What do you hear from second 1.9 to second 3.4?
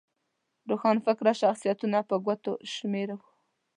په ګوتو شمېر وو.